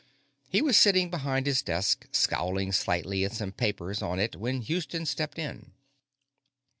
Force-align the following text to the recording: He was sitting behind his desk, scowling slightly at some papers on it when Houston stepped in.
He 0.49 0.63
was 0.63 0.77
sitting 0.77 1.11
behind 1.11 1.45
his 1.45 1.61
desk, 1.61 2.07
scowling 2.11 2.71
slightly 2.71 3.23
at 3.23 3.33
some 3.33 3.51
papers 3.51 4.01
on 4.01 4.17
it 4.17 4.35
when 4.35 4.61
Houston 4.61 5.05
stepped 5.05 5.37
in. 5.37 5.73